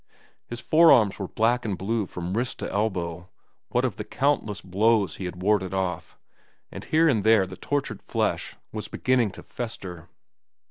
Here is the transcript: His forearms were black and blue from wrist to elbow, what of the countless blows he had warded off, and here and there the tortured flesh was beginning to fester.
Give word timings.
His 0.47 0.59
forearms 0.61 1.19
were 1.19 1.27
black 1.27 1.63
and 1.63 1.77
blue 1.77 2.07
from 2.07 2.35
wrist 2.35 2.57
to 2.57 2.73
elbow, 2.73 3.29
what 3.69 3.85
of 3.85 3.97
the 3.97 4.03
countless 4.03 4.59
blows 4.59 5.17
he 5.17 5.25
had 5.25 5.43
warded 5.43 5.75
off, 5.75 6.17
and 6.71 6.83
here 6.83 7.07
and 7.07 7.23
there 7.23 7.45
the 7.45 7.55
tortured 7.55 8.01
flesh 8.01 8.55
was 8.71 8.87
beginning 8.87 9.29
to 9.33 9.43
fester. 9.43 10.09